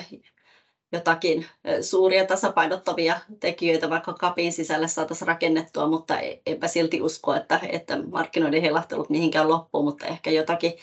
jotakin 0.91 1.45
suuria 1.81 2.25
tasapainottavia 2.25 3.19
tekijöitä 3.39 3.89
vaikka 3.89 4.13
kapin 4.13 4.53
sisälle 4.53 4.87
saataisiin 4.87 5.27
rakennettua, 5.27 5.87
mutta 5.87 6.19
e-, 6.19 6.41
enpä 6.45 6.67
silti 6.67 7.01
usko, 7.01 7.35
että, 7.35 7.59
että 7.69 8.01
markkinoiden 8.11 8.61
heilahtelut 8.61 9.09
mihinkään 9.09 9.49
loppuu, 9.49 9.83
mutta 9.83 10.05
ehkä 10.05 10.31
jotakin 10.31 10.73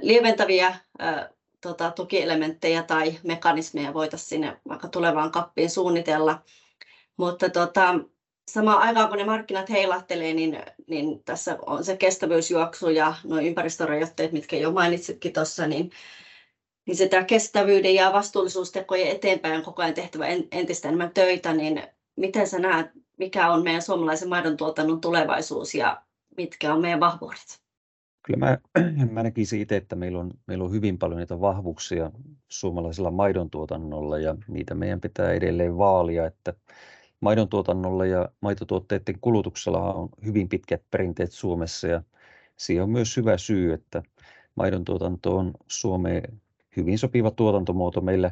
lieventäviä 0.00 0.74
tota, 1.60 1.90
tukielementtejä 1.90 2.82
tai 2.82 3.18
mekanismeja 3.22 3.94
voitaisiin 3.94 4.28
sinne 4.28 4.60
vaikka 4.68 4.88
tulevaan 4.88 5.30
kappiin 5.30 5.70
suunnitella. 5.70 6.42
Mutta 7.16 7.48
tota, 7.48 7.94
samaan 8.50 8.78
aikaan 8.78 9.08
kun 9.08 9.18
ne 9.18 9.24
markkinat 9.24 9.70
heilahtelee, 9.70 10.34
niin, 10.34 10.62
niin 10.86 11.24
tässä 11.24 11.58
on 11.66 11.84
se 11.84 11.96
kestävyysjuoksu 11.96 12.88
ja 12.88 13.14
nuo 13.24 13.40
ympäristörajoitteet, 13.40 14.32
mitkä 14.32 14.56
jo 14.56 14.72
mainitsitkin 14.72 15.32
tuossa, 15.32 15.66
niin, 15.66 15.90
niin 16.86 16.96
sitä 16.96 17.24
kestävyyden 17.24 17.94
ja 17.94 18.12
vastuullisuustekojen 18.12 19.08
eteenpäin 19.08 19.56
on 19.56 19.62
koko 19.62 19.82
ajan 19.82 19.94
tehtävä 19.94 20.26
entistä 20.52 20.88
enemmän 20.88 21.14
töitä, 21.14 21.52
niin 21.52 21.82
miten 22.16 22.46
sä 22.46 22.58
näet, 22.58 22.86
mikä 23.18 23.52
on 23.52 23.64
meidän 23.64 23.82
suomalaisen 23.82 24.28
maidon 24.28 24.56
tuotannon 24.56 25.00
tulevaisuus 25.00 25.74
ja 25.74 26.02
mitkä 26.36 26.74
on 26.74 26.80
meidän 26.80 27.00
vahvuudet? 27.00 27.60
Kyllä 28.22 28.38
mä, 28.38 28.58
mä 29.12 29.22
näkisin 29.22 29.60
itse, 29.60 29.76
että 29.76 29.96
meillä 29.96 30.20
on, 30.20 30.30
meillä 30.46 30.64
on 30.64 30.72
hyvin 30.72 30.98
paljon 30.98 31.20
niitä 31.20 31.40
vahvuuksia 31.40 32.10
suomalaisella 32.48 33.10
maidon 33.10 33.50
tuotannolla 33.50 34.18
ja 34.18 34.36
niitä 34.48 34.74
meidän 34.74 35.00
pitää 35.00 35.32
edelleen 35.32 35.78
vaalia, 35.78 36.26
että 36.26 36.54
maidon 37.20 37.48
tuotannolla 37.48 38.06
ja 38.06 38.28
maitotuotteiden 38.40 39.18
kulutuksella 39.20 39.94
on 39.94 40.08
hyvin 40.24 40.48
pitkät 40.48 40.82
perinteet 40.90 41.32
Suomessa 41.32 41.88
ja 41.88 42.02
siihen 42.56 42.82
on 42.82 42.90
myös 42.90 43.16
hyvä 43.16 43.38
syy, 43.38 43.72
että 43.72 44.02
maidon 44.54 44.84
tuotanto 44.84 45.36
on 45.36 45.52
Suomeen 45.66 46.40
hyvin 46.76 46.98
sopiva 46.98 47.30
tuotantomuoto. 47.30 48.00
Meillä 48.00 48.30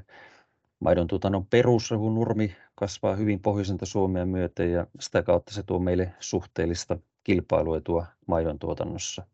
maidon 0.80 1.06
tuotannon 1.06 1.46
perusrehunurmi 1.46 2.56
kasvaa 2.74 3.16
hyvin 3.16 3.40
pohjoisinta 3.40 3.86
Suomea 3.86 4.26
myöten 4.26 4.72
ja 4.72 4.86
sitä 5.00 5.22
kautta 5.22 5.54
se 5.54 5.62
tuo 5.62 5.78
meille 5.78 6.14
suhteellista 6.20 6.98
kilpailuetua 7.24 8.06
maidon 8.26 8.58
tuotannossa. 8.58 9.26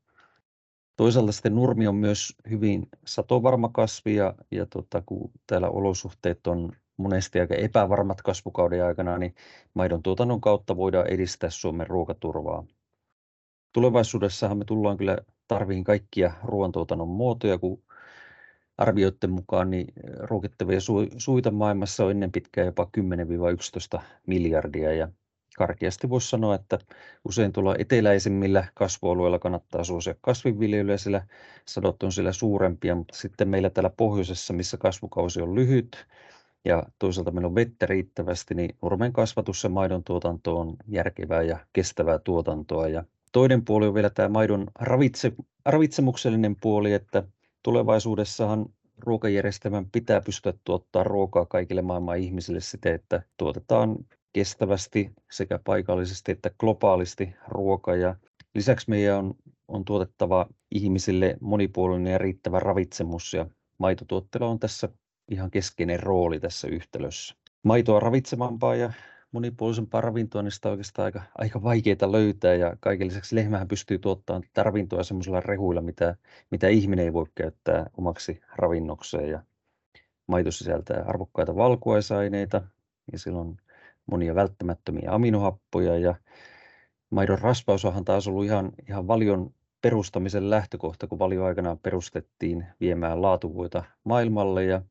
Toisaalta 0.96 1.32
sitten 1.32 1.54
nurmi 1.54 1.86
on 1.86 1.94
myös 1.94 2.34
hyvin 2.50 2.88
satovarma 3.06 3.68
kasvi 3.68 4.14
ja, 4.14 4.34
ja 4.50 4.66
tota, 4.66 5.02
kun 5.06 5.30
täällä 5.46 5.68
olosuhteet 5.68 6.46
on 6.46 6.72
monesti 6.96 7.40
aika 7.40 7.54
epävarmat 7.54 8.22
kasvukauden 8.22 8.84
aikana, 8.84 9.18
niin 9.18 9.34
maidon 9.74 10.02
tuotannon 10.02 10.40
kautta 10.40 10.76
voidaan 10.76 11.06
edistää 11.06 11.50
Suomen 11.50 11.86
ruokaturvaa. 11.86 12.66
Tulevaisuudessahan 13.72 14.58
me 14.58 14.64
tullaan 14.64 14.96
kyllä 14.96 15.18
tarviin 15.48 15.84
kaikkia 15.84 16.32
ruoantuotannon 16.44 17.08
muotoja, 17.08 17.58
kun 17.58 17.82
arvioiden 18.78 19.30
mukaan 19.30 19.70
niin 19.70 19.92
ruokittavia 20.18 20.78
suita 21.16 21.50
maailmassa 21.50 22.04
on 22.04 22.10
ennen 22.10 22.32
pitkään 22.32 22.66
jopa 22.66 22.88
10-11 23.98 24.00
miljardia 24.26 24.92
ja 24.92 25.08
karkeasti 25.56 26.11
voisi 26.11 26.28
sanoa, 26.28 26.54
että 26.54 26.78
usein 27.25 27.52
tuolla 27.52 27.75
eteläisimmillä 27.78 28.64
kasvualueilla 28.75 29.38
kannattaa 29.38 29.84
suosia 29.84 30.14
kasvinviljelyä, 30.20 30.96
sillä 30.96 31.26
sadot 31.66 32.02
on 32.02 32.12
siellä 32.12 32.32
suurempia, 32.32 32.94
mutta 32.94 33.16
sitten 33.16 33.49
meillä 33.49 33.70
täällä 33.70 33.90
pohjoisessa, 33.90 34.52
missä 34.52 34.76
kasvukausi 34.76 35.40
on 35.40 35.54
lyhyt 35.54 36.06
ja 36.64 36.82
toisaalta 36.99 37.30
meillä 37.30 37.46
on 37.46 37.54
vettä 37.54 37.87
riittävästi, 37.87 38.54
niin 38.54 38.76
nurmen 38.82 39.12
kasvatus 39.12 39.64
ja 39.64 39.70
maidon 39.70 40.04
tuotanto 40.04 40.61
on 40.61 40.76
järkevää 40.88 41.42
ja 41.42 41.58
kestävää 41.73 42.18
tuotantoa. 42.18 42.88
Ja 42.88 43.04
toinen 43.32 43.64
puoli 43.64 43.87
on 43.87 43.94
vielä 43.94 44.11
tämä 44.11 44.28
maidon 44.28 44.66
ravitse, 44.80 45.32
ravitsemuksellinen 45.64 46.56
puoli, 46.61 46.92
että 46.92 47.23
tulevaisuudessahan 47.62 48.66
ruokajärjestelmän 48.99 49.90
pitää 49.90 50.20
pystyä 50.20 50.52
tuottaa 50.64 51.04
ruokaa 51.04 51.46
kaikille 51.46 51.82
maailman 51.82 52.18
ihmisille 52.18 52.61
siten, 52.61 52.94
että 52.94 53.23
tuotetaan 53.37 53.96
kestävästi 54.35 55.12
sekä 55.31 55.61
paikallisesti 55.64 56.33
että 56.33 56.50
globaalisti 56.61 57.35
ruoka. 57.49 57.95
Ja 57.95 58.17
lisäksi 58.55 58.91
meidän 58.91 59.19
on, 59.19 59.35
on 59.69 59.85
tuotettava 59.85 60.47
ihmisille 60.71 61.37
monipuolinen 61.41 62.12
ja 62.12 62.19
riittävä 62.19 62.61
ravitsemus 62.61 63.35
ja 63.35 63.47
maitotuotteella 63.79 64.49
on 64.49 64.59
tässä 64.59 64.88
ihan 65.31 65.50
keskeinen 65.50 66.00
rooli 66.00 66.41
tässä 66.41 66.69
yhtälössä. 66.69 67.35
Maitoa 67.62 68.00
ravitsevampaa 68.00 68.75
ja 68.75 68.93
monipuolisempaa 69.33 70.00
ravintoa, 70.00 70.43
niin 70.43 70.53
sitä 70.53 70.69
on 70.69 70.73
oikeastaan 70.73 71.05
aika, 71.05 71.23
aika 71.38 71.62
vaikeaa 71.62 72.12
löytää 72.12 72.55
ja 72.55 72.76
kaiken 72.81 73.07
lisäksi 73.07 73.37
lehmähän 73.37 73.69
pystyy 73.69 73.99
tuottamaan 73.99 74.43
tätä 74.43 74.62
ravintoa 74.62 75.03
sellaisilla 75.03 75.41
rehuilla, 75.41 75.81
mitä, 75.81 76.17
mitä 76.50 76.69
ihminen 76.69 77.05
ei 77.05 77.12
voi 77.12 77.26
käyttää 77.35 77.91
omaksi 77.99 78.41
ravinnokseen 78.57 79.31
ja 79.31 79.43
maito 80.26 80.50
sisältää 80.50 81.05
arvokkaita 81.07 81.57
valkuaisaineita 81.57 82.62
ja 83.12 83.19
silloin 83.19 83.57
monia 84.06 84.34
välttämättömiä 84.34 85.12
aminohappoja 85.12 85.99
ja 85.99 86.14
maidon 87.11 87.38
rasvausahan 87.38 88.04
taas 88.04 88.28
ollut 88.28 88.44
ihan, 88.44 88.73
ihan 88.88 89.06
valion 89.08 89.54
perustamisen 89.80 90.50
lähtökohta, 90.50 91.06
kun 91.06 91.18
valio 91.18 91.44
aikanaan 91.44 91.78
perustettiin 91.78 92.66
viemään 92.80 93.23
laatuvuita 93.23 93.84
maailmalle 94.04 94.64
ja 94.64 94.82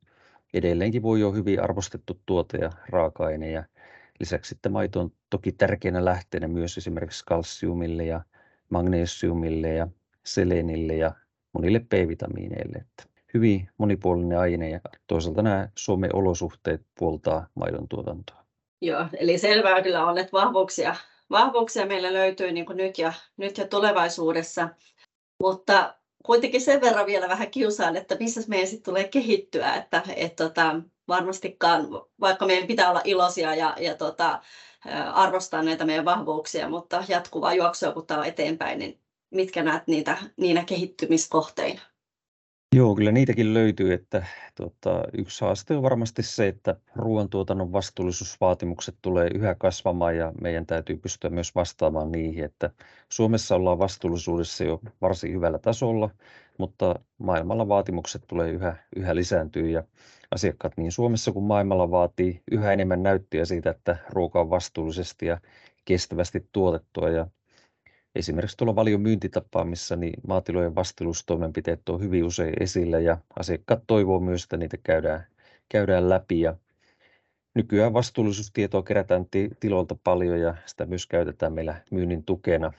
edelleenkin 0.53 1.01
voi 1.03 1.23
ole 1.23 1.35
hyvin 1.35 1.63
arvostettu 1.63 2.19
tuote 2.25 2.57
ja 2.57 2.71
raaka-aine 2.89 3.51
ja 3.51 3.63
lisäksi 4.19 4.49
sitten 4.49 4.71
maito 4.71 4.99
on 4.99 5.11
toki 5.29 5.51
tärkeänä 5.51 6.05
lähteenä 6.05 6.47
myös 6.47 6.77
esimerkiksi 6.77 7.25
kalsiumille 7.25 8.05
ja 8.05 8.21
magnesiumille 8.69 9.73
ja 9.73 9.87
selenille 10.25 10.95
ja 10.95 11.11
monille 11.53 11.79
B-vitamiineille. 11.79 12.77
Että 12.77 13.03
hyvin 13.33 13.69
monipuolinen 13.77 14.39
aine 14.39 14.69
ja 14.69 14.79
toisaalta 15.07 15.41
nämä 15.41 15.69
Suomen 15.75 16.15
olosuhteet 16.15 16.81
puoltaa 16.99 17.47
maidon 17.55 17.87
tuotantoa. 17.87 18.42
Joo, 18.83 19.05
eli 19.17 19.37
selvää 19.37 19.81
kyllä 19.81 20.05
on, 20.05 20.17
että 20.17 20.31
vahvuuksia, 20.31 20.95
vahvuuksia 21.29 21.85
meillä 21.85 22.13
löytyy 22.13 22.51
niin 22.51 22.65
kuin 22.65 22.77
nyt, 22.77 22.97
ja, 22.97 23.13
nyt 23.37 23.57
ja 23.57 23.67
tulevaisuudessa. 23.67 24.69
Mutta 25.39 25.95
kuitenkin 26.25 26.61
sen 26.61 26.81
verran 26.81 27.05
vielä 27.05 27.29
vähän 27.29 27.51
kiusaan, 27.51 27.95
että 27.95 28.15
missä 28.19 28.41
meidän 28.47 28.67
sitten 28.67 28.93
tulee 28.93 29.07
kehittyä, 29.07 29.75
että 29.75 30.03
et, 30.15 30.35
tota, 30.35 30.75
varmastikaan, 31.07 31.87
vaikka 32.21 32.45
meidän 32.45 32.67
pitää 32.67 32.89
olla 32.89 33.01
iloisia 33.03 33.55
ja, 33.55 33.75
ja 33.79 33.95
tota, 33.95 34.41
arvostaa 35.13 35.63
näitä 35.63 35.85
meidän 35.85 36.05
vahvuuksia, 36.05 36.69
mutta 36.69 37.03
jatkuvaa 37.07 37.53
juoksua 37.53 37.91
kun 37.91 38.07
tämä 38.07 38.19
on 38.19 38.25
eteenpäin, 38.25 38.79
niin 38.79 38.99
mitkä 39.29 39.63
näet 39.63 39.87
niitä 39.87 40.17
niinä 40.37 40.63
kehittymiskohteina? 40.65 41.81
Joo, 42.73 42.95
kyllä 42.95 43.11
niitäkin 43.11 43.53
löytyy, 43.53 43.93
että 43.93 44.25
tota, 44.55 45.03
yksi 45.17 45.45
haaste 45.45 45.75
on 45.75 45.83
varmasti 45.83 46.23
se, 46.23 46.47
että 46.47 46.75
ruoantuotannon 46.95 47.71
vastuullisuusvaatimukset 47.71 48.95
tulee 49.01 49.29
yhä 49.33 49.55
kasvamaan 49.55 50.17
ja 50.17 50.31
meidän 50.41 50.65
täytyy 50.65 50.97
pystyä 50.97 51.29
myös 51.29 51.55
vastaamaan 51.55 52.11
niihin, 52.11 52.43
että 52.43 52.69
Suomessa 53.09 53.55
ollaan 53.55 53.79
vastuullisuudessa 53.79 54.63
jo 54.63 54.81
varsin 55.01 55.33
hyvällä 55.33 55.59
tasolla, 55.59 56.09
mutta 56.57 56.99
maailmalla 57.17 57.67
vaatimukset 57.67 58.23
tulee 58.27 58.51
yhä, 58.51 58.75
yhä 58.95 59.15
lisääntyä 59.15 59.67
ja 59.67 59.83
asiakkaat 60.31 60.77
niin 60.77 60.91
Suomessa 60.91 61.31
kuin 61.31 61.45
maailmalla 61.45 61.91
vaatii 61.91 62.41
yhä 62.51 62.73
enemmän 62.73 63.03
näyttöjä 63.03 63.45
siitä, 63.45 63.69
että 63.69 63.97
ruoka 64.09 64.41
on 64.41 64.49
vastuullisesti 64.49 65.25
ja 65.25 65.37
kestävästi 65.85 66.47
tuotettua 66.51 67.09
ja 67.09 67.27
esimerkiksi 68.15 68.57
tuolla 68.57 68.75
valion 68.75 69.01
myyntitapaamissa 69.01 69.95
niin 69.95 70.13
maatilojen 70.27 70.75
vastuullisuustoimenpiteet 70.75 71.89
on 71.89 72.01
hyvin 72.01 72.23
usein 72.23 72.53
esillä 72.59 72.99
ja 72.99 73.17
asiakkaat 73.39 73.83
toivoo 73.87 74.19
myös, 74.19 74.43
että 74.43 74.57
niitä 74.57 74.77
käydään, 74.83 75.27
käydään 75.69 76.09
läpi. 76.09 76.41
Ja 76.41 76.55
nykyään 77.55 77.93
vastuullisuustietoa 77.93 78.83
kerätään 78.83 79.25
tiloilta 79.59 79.95
paljon 80.03 80.39
ja 80.39 80.55
sitä 80.65 80.85
myös 80.85 81.07
käytetään 81.07 81.53
meillä 81.53 81.81
myynnin 81.91 82.23
tukena. 82.23 82.73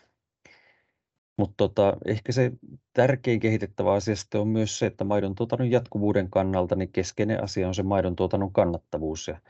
Mutta 1.37 1.55
tota, 1.57 1.97
ehkä 2.07 2.33
se 2.33 2.53
tärkein 2.93 3.41
kehitettävä 3.41 3.93
asia 3.93 4.15
on 4.35 4.49
myös 4.49 4.79
se, 4.79 4.87
että 4.87 5.05
maidon 5.05 5.35
tuotannon 5.35 5.71
jatkuvuuden 5.71 6.31
kannalta 6.31 6.77
niin 6.77 6.93
keskeinen 6.93 7.45
asia 7.45 7.69
on 7.69 7.75
se 7.75 7.83
maidon 7.83 8.17
tuotannon 8.17 8.53
kannattavuus. 8.53 9.29
Ja 9.29 9.41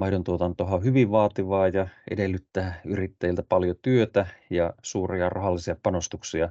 maidon 0.00 0.24
tuotantohan 0.24 0.74
on 0.74 0.84
hyvin 0.84 1.10
vaativaa 1.10 1.68
ja 1.68 1.88
edellyttää 2.10 2.80
yrittäjiltä 2.84 3.42
paljon 3.42 3.76
työtä 3.82 4.26
ja 4.50 4.72
suuria 4.82 5.28
rahallisia 5.28 5.76
panostuksia 5.82 6.50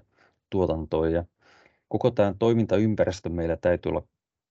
tuotantoon. 0.50 1.12
Ja 1.12 1.24
koko 1.88 2.12
tämä 2.12 2.34
toimintaympäristö 2.40 3.30
meillä 3.30 3.58
täytyy 3.58 3.90
olla 3.90 4.04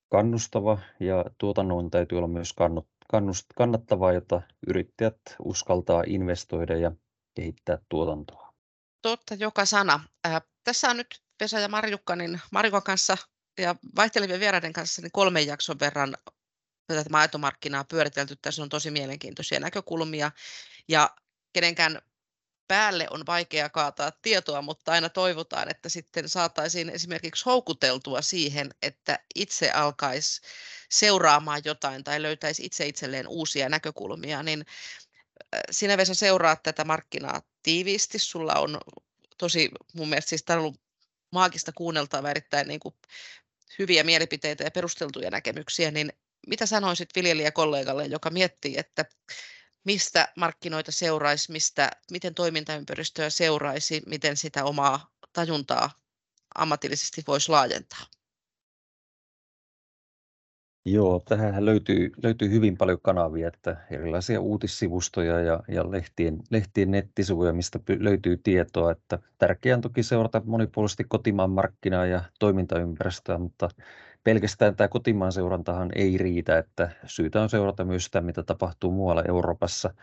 kannustava 0.09 0.79
ja 0.99 1.25
tuotannon 1.37 1.91
täytyy 1.91 2.17
olla 2.17 2.27
myös 2.27 2.53
kannattavaa, 3.55 4.13
jotta 4.13 4.41
yrittäjät 4.67 5.19
uskaltaa 5.43 6.03
investoida 6.07 6.77
ja 6.77 6.91
kehittää 7.35 7.77
tuotantoa. 7.89 8.53
Totta, 9.01 9.35
joka 9.35 9.65
sana. 9.65 9.99
Äh, 10.27 10.41
tässä 10.63 10.89
on 10.89 10.97
nyt 10.97 11.07
Vesa 11.39 11.59
ja 11.59 11.67
Marjukka, 11.67 12.15
niin 12.15 12.39
Marjukan 12.51 12.83
kanssa 12.83 13.17
ja 13.57 13.75
vaihtelevien 13.95 14.39
vieraiden 14.39 14.73
kanssa 14.73 15.01
niin 15.01 15.11
kolmen 15.11 15.47
jakson 15.47 15.79
verran 15.79 16.15
tätä 16.95 17.09
maitomarkkinaa 17.09 17.83
pyöritelty. 17.83 18.35
Tässä 18.35 18.63
on 18.63 18.69
tosi 18.69 18.91
mielenkiintoisia 18.91 19.59
näkökulmia 19.59 20.31
ja 20.87 21.09
kenenkään 21.53 22.01
päälle 22.67 23.07
on 23.09 23.25
vaikea 23.25 23.69
kaataa 23.69 24.11
tietoa, 24.21 24.61
mutta 24.61 24.91
aina 24.91 25.09
toivotaan, 25.09 25.69
että 25.71 25.89
sitten 25.89 26.29
saataisiin 26.29 26.89
esimerkiksi 26.89 27.45
houkuteltua 27.45 28.21
siihen, 28.21 28.69
että 28.81 29.19
itse 29.35 29.71
alkaisi 29.71 30.41
seuraamaan 30.89 31.61
jotain 31.65 32.03
tai 32.03 32.21
löytäisi 32.21 32.65
itse 32.65 32.87
itselleen 32.87 33.27
uusia 33.27 33.69
näkökulmia, 33.69 34.43
niin 34.43 34.65
sinä 35.71 35.97
Vesa 35.97 36.13
seuraat 36.13 36.63
tätä 36.63 36.85
markkinaa 36.85 37.41
tiiviisti. 37.63 38.19
Sulla 38.19 38.53
on 38.53 38.77
tosi 39.37 39.69
mun 39.93 40.09
mielestä 40.09 40.29
siis 40.29 40.43
ollut 40.49 40.81
maagista 41.31 41.71
kuunneltavaa 41.71 42.31
erittäin 42.31 42.67
niin 42.67 42.79
kuin 42.79 42.95
hyviä 43.79 44.03
mielipiteitä 44.03 44.63
ja 44.63 44.71
perusteltuja 44.71 45.31
näkemyksiä, 45.31 45.91
niin 45.91 46.13
mitä 46.47 46.65
sanoisit 46.65 47.09
viljelijäkollegalle, 47.15 48.05
joka 48.05 48.29
miettii, 48.29 48.77
että 48.77 49.05
mistä 49.83 50.27
markkinoita 50.35 50.91
seuraisi, 50.91 51.51
mistä, 51.51 51.91
miten 52.11 52.35
toimintaympäristöä 52.35 53.29
seuraisi, 53.29 54.01
miten 54.05 54.37
sitä 54.37 54.63
omaa 54.63 55.11
tajuntaa 55.33 55.91
ammatillisesti 56.55 57.23
voisi 57.27 57.49
laajentaa? 57.49 58.05
Joo, 60.85 61.21
tähän 61.25 61.65
löytyy, 61.65 62.11
löytyy 62.23 62.49
hyvin 62.49 62.77
paljon 62.77 62.99
kanavia, 63.01 63.47
että 63.47 63.77
erilaisia 63.91 64.41
uutissivustoja 64.41 65.39
ja, 65.39 65.59
ja 65.67 65.91
lehtien, 65.91 66.37
lehtien 66.49 66.91
nettisivuja, 66.91 67.53
mistä 67.53 67.79
löytyy 67.99 68.37
tietoa. 68.37 68.91
Että 68.91 69.19
tärkeää 69.37 69.75
on 69.75 69.81
toki 69.81 70.03
seurata 70.03 70.41
monipuolisesti 70.45 71.03
kotimaan 71.03 71.49
markkinaa 71.49 72.05
ja 72.05 72.21
toimintaympäristöä, 72.39 73.37
mutta 73.37 73.69
pelkästään 74.23 74.75
tämä 74.75 74.87
kotimaan 74.87 75.31
seurantahan 75.31 75.89
ei 75.95 76.17
riitä, 76.17 76.57
että 76.57 76.89
syytä 77.05 77.41
on 77.41 77.49
seurata 77.49 77.85
myös 77.85 78.05
sitä, 78.05 78.21
mitä 78.21 78.43
tapahtuu 78.43 78.91
muualla 78.91 79.23
Euroopassa 79.27 79.93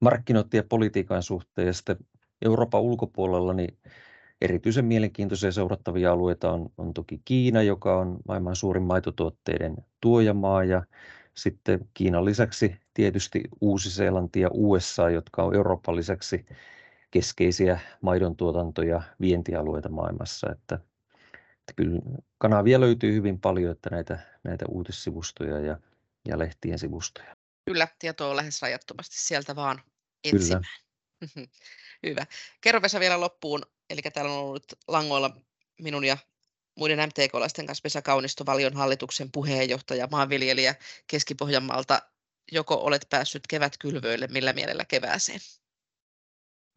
markkinoiden 0.00 0.58
ja 0.58 0.64
politiikan 0.68 1.22
suhteen. 1.22 1.66
Ja 1.66 1.72
sitten 1.72 1.96
Euroopan 2.44 2.80
ulkopuolella 2.80 3.54
niin 3.54 3.78
erityisen 4.40 4.84
mielenkiintoisia 4.84 5.52
seurattavia 5.52 6.12
alueita 6.12 6.52
on, 6.52 6.70
on 6.78 6.94
toki 6.94 7.20
Kiina, 7.24 7.62
joka 7.62 7.98
on 7.98 8.16
maailman 8.28 8.56
suurin 8.56 8.82
maitotuotteiden 8.82 9.76
tuojamaa 10.00 10.64
ja 10.64 10.82
sitten 11.34 11.88
Kiinan 11.94 12.24
lisäksi 12.24 12.76
tietysti 12.94 13.42
Uusi-Seelanti 13.60 14.40
ja 14.40 14.48
USA, 14.52 15.10
jotka 15.10 15.42
on 15.42 15.54
Euroopan 15.54 15.96
lisäksi 15.96 16.46
keskeisiä 17.10 17.80
maidon 18.00 18.36
tuotanto- 18.36 18.82
ja 18.82 19.02
vientialueita 19.20 19.88
maailmassa. 19.88 20.52
Että 20.52 20.78
että 21.68 21.82
kyllä 21.82 22.00
kanavia 22.38 22.80
löytyy 22.80 23.14
hyvin 23.14 23.40
paljon, 23.40 23.72
että 23.72 23.90
näitä, 23.90 24.18
näitä 24.44 24.64
uutissivustoja 24.68 25.60
ja, 25.60 25.78
ja 26.28 26.38
lehtien 26.38 26.78
sivustoja. 26.78 27.36
Kyllä, 27.64 27.88
tietoa 27.98 28.30
on 28.30 28.36
lähes 28.36 28.62
rajattomasti 28.62 29.16
sieltä 29.18 29.56
vaan 29.56 29.82
etsimään. 30.24 30.64
Kyllä. 31.34 31.46
Hyvä. 32.06 32.26
Kerro 32.60 32.82
Vesa 32.82 33.00
vielä 33.00 33.20
loppuun, 33.20 33.62
eli 33.90 34.00
täällä 34.00 34.32
on 34.32 34.38
ollut 34.38 34.72
langoilla 34.88 35.30
minun 35.82 36.04
ja 36.04 36.18
muiden 36.76 37.08
MTK-laisten 37.08 37.66
kanssa 37.66 37.84
Vesa 37.84 38.02
Kaunisto, 38.02 38.46
Valion 38.46 38.74
hallituksen 38.74 39.32
puheenjohtaja, 39.32 40.08
maanviljelijä 40.10 40.74
Keski-Pohjanmaalta. 41.06 42.02
Joko 42.52 42.74
olet 42.74 43.06
päässyt 43.10 43.46
kevätkylvöille, 43.46 44.26
millä 44.26 44.52
mielellä 44.52 44.84
kevääseen? 44.84 45.40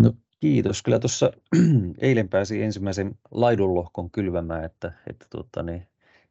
No 0.02 0.14
Kiitos. 0.42 0.84
Kyllä 0.84 1.00
tuossa 1.00 1.32
eilen 1.98 2.30
pääsi 2.30 2.62
ensimmäisen 2.64 3.20
laidunlohkon 3.32 4.12
kylvämään, 4.12 4.66
että, 4.66 4.94
että 5.10 5.26
tuota, 5.30 5.64
niin, 5.64 5.88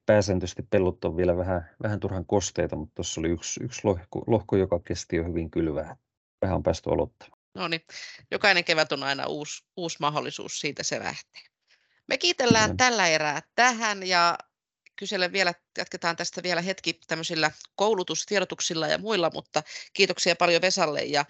pääsääntöisesti 0.07 0.63
pellot 0.71 1.05
on 1.05 1.17
vielä 1.17 1.37
vähän, 1.37 1.71
vähän 1.83 2.01
turhan 2.01 2.27
kosteita, 2.27 2.77
mutta 2.77 2.95
tuossa 2.95 3.21
oli 3.21 3.29
yksi, 3.29 3.65
yksi 3.65 3.81
lohko, 3.85 4.25
lohko, 4.27 4.57
joka 4.57 4.81
kesti 4.81 5.17
jo 5.17 5.25
hyvin 5.25 5.51
kylvää. 5.51 5.97
Vähän 6.43 6.57
on 6.57 6.63
päästy 6.63 6.91
aloittamaan. 6.91 7.40
No 7.55 7.69
niin, 7.69 7.81
jokainen 8.31 8.65
kevät 8.65 8.93
on 8.93 9.03
aina 9.03 9.27
uusi, 9.27 9.65
uusi 9.77 9.97
mahdollisuus, 10.01 10.61
siitä 10.61 10.83
se 10.83 10.99
lähtee. 10.99 11.43
Me 12.07 12.19
kiitellään 12.19 12.77
tällä 12.77 13.09
erää 13.09 13.43
tähän 13.55 14.07
ja 14.07 14.39
kyselen 14.97 15.33
vielä, 15.33 15.55
jatketaan 15.79 16.17
tästä 16.17 16.43
vielä 16.43 16.61
hetki 16.61 17.01
tämmöisillä 17.07 17.51
koulutustiedotuksilla 17.77 18.89
ja 18.89 18.99
muilla, 18.99 19.31
mutta 19.35 19.63
kiitoksia 19.93 20.37
paljon 20.37 20.63
Vesalle 20.63 21.05
ja 21.05 21.25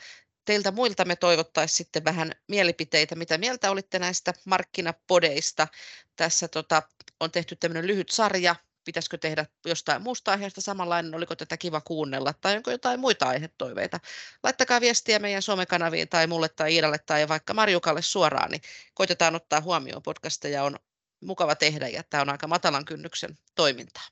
teiltä 0.45 0.71
muilta 0.71 1.05
me 1.05 1.17
toivottaisiin 1.17 1.77
sitten 1.77 2.05
vähän 2.05 2.33
mielipiteitä, 2.49 3.15
mitä 3.15 3.39
mieltä 3.39 3.71
olitte 3.71 3.99
näistä 3.99 4.35
markkinapodeista. 4.45 5.69
Tässä 6.17 6.49
tota, 6.49 6.83
on 7.21 7.31
tehty 7.31 7.57
tämmöinen 7.57 7.87
lyhyt 7.87 8.09
sarja, 8.09 8.57
pitäisikö 8.85 9.19
tehdä 9.19 9.47
jostain 9.67 10.03
muusta 10.03 10.31
aiheesta 10.31 10.61
samanlainen, 10.61 11.15
oliko 11.15 11.37
tätä 11.37 11.57
kiva 11.57 11.81
kuunnella, 11.81 12.35
tai 12.41 12.57
onko 12.57 12.71
jotain 12.71 13.01
muita 13.01 13.29
aihetoiveita. 13.29 14.01
Laittakaa 14.43 14.81
viestiä 14.81 15.19
meidän 15.19 15.43
somekanaviin 15.43 16.09
tai 16.09 16.27
mulle 16.27 16.49
tai 16.49 16.75
Iidalle 16.75 16.99
tai 16.99 17.29
vaikka 17.29 17.55
Marjukalle 17.55 18.03
suoraan, 18.03 18.51
niin 18.51 18.63
koitetaan 18.95 19.35
ottaa 19.35 19.61
huomioon 19.61 20.03
podcasteja, 20.03 20.65
on 20.65 20.77
mukava 21.21 21.55
tehdä 21.55 21.89
ja 21.89 22.03
tämä 22.03 22.21
on 22.21 22.29
aika 22.31 22.47
matalan 22.47 22.85
kynnyksen 22.85 23.39
toimintaa. 23.55 24.05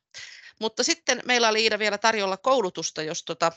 Mutta 0.61 0.85
sitten 0.85 1.23
meillä 1.25 1.49
oli 1.49 1.63
Iida 1.63 1.79
vielä 1.79 1.99
tarjolla 1.99 2.37
koulutusta, 2.37 3.03
jos 3.03 3.25
tota, 3.25 3.53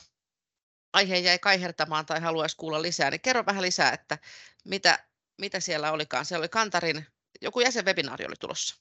aihe 0.92 1.18
jäi 1.18 1.38
kaihertamaan 1.38 2.06
tai 2.06 2.20
haluaisi 2.20 2.56
kuulla 2.56 2.82
lisää, 2.82 3.10
niin 3.10 3.20
kerro 3.20 3.46
vähän 3.46 3.62
lisää, 3.62 3.92
että 3.92 4.18
mitä, 4.64 5.04
mitä 5.40 5.60
siellä 5.60 5.92
olikaan. 5.92 6.24
Siellä 6.24 6.42
oli 6.42 6.48
Kantarin, 6.48 7.06
joku 7.40 7.60
jäsenwebinaari 7.60 8.26
oli 8.26 8.36
tulossa. 8.40 8.76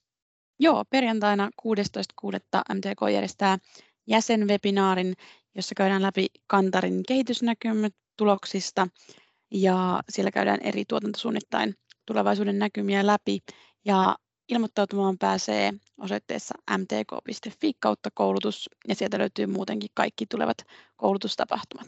Joo, 0.63 0.83
perjantaina 0.89 1.49
16.6. 1.67 2.75
MTK 2.75 3.13
järjestää 3.13 3.57
jäsenwebinaarin, 4.07 5.13
jossa 5.55 5.75
käydään 5.75 6.01
läpi 6.01 6.27
Kantarin 6.47 7.03
kehitysnäkymät 7.07 7.93
tuloksista 8.17 8.87
ja 9.51 10.03
siellä 10.09 10.31
käydään 10.31 10.59
eri 10.63 10.83
tuotantosuunnittain 10.87 11.75
tulevaisuuden 12.05 12.59
näkymiä 12.59 13.07
läpi 13.07 13.39
ja 13.85 14.15
ilmoittautumaan 14.49 15.17
pääsee 15.17 15.73
osoitteessa 15.97 16.55
mtk.fi 16.77 17.71
kautta 17.79 18.09
koulutus 18.13 18.69
ja 18.87 18.95
sieltä 18.95 19.19
löytyy 19.19 19.45
muutenkin 19.45 19.89
kaikki 19.93 20.25
tulevat 20.25 20.57
koulutustapahtumat. 20.97 21.87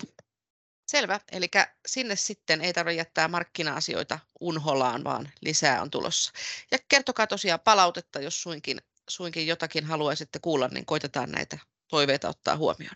Selvä, 0.88 1.20
eli 1.32 1.52
sinne 1.86 2.16
sitten 2.16 2.62
ei 2.62 2.74
tarvitse 2.74 2.98
jättää 2.98 3.28
markkina-asioita 3.28 4.20
unholaan, 4.40 5.04
vaan 5.04 5.32
lisää 5.42 5.82
on 5.82 5.92
tulossa. 5.92 6.32
Ja 6.72 6.78
kertokaa 6.88 7.28
tosiaan 7.28 7.60
palautetta, 7.60 8.22
jos 8.22 8.42
suinkin, 8.42 8.82
suinkin 9.10 9.48
jotakin 9.48 9.86
haluaisitte 9.86 10.40
kuulla, 10.40 10.68
niin 10.68 10.86
koitetaan 10.86 11.32
näitä 11.32 11.58
toiveita 11.88 12.30
ottaa 12.30 12.58
huomioon. 12.58 12.96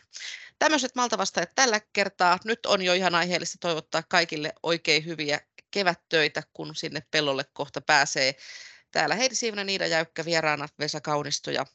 Tämmöiset 0.60 0.96
maltavastajat 0.96 1.56
tällä 1.56 1.82
kertaa. 1.94 2.40
Nyt 2.46 2.66
on 2.66 2.82
jo 2.82 2.94
ihan 2.94 3.16
aiheellista 3.16 3.58
toivottaa 3.62 4.04
kaikille 4.10 4.54
oikein 4.64 5.06
hyviä 5.06 5.42
kevättöitä, 5.72 6.44
kun 6.54 6.76
sinne 6.76 7.04
pellolle 7.12 7.46
kohta 7.54 7.82
pääsee. 7.82 8.36
Täällä 8.92 9.16
Heidi 9.16 9.36
Siivonen, 9.36 9.66
Niida 9.66 9.88
Jäykkä, 9.88 10.26
vieraana 10.26 10.68
Vesa 10.80 11.02
Kaunisto 11.02 11.52
ja 11.52 11.66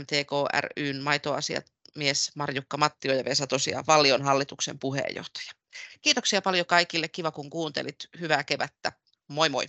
MTK 0.00 0.30
ryn 0.76 1.02
maitoasiat 1.02 1.72
mies 1.96 2.30
Marjukka 2.36 2.76
Mattio 2.76 3.14
ja 3.14 3.24
Vesa 3.24 3.46
tosiaan 3.46 3.84
Vallion 3.86 4.22
hallituksen 4.22 4.78
puheenjohtaja. 4.78 5.52
Kiitoksia 6.02 6.42
paljon 6.42 6.66
kaikille, 6.66 7.08
kiva 7.08 7.30
kun 7.30 7.50
kuuntelit, 7.50 7.96
hyvää 8.20 8.44
kevättä, 8.44 8.92
moi 9.28 9.48
moi! 9.48 9.66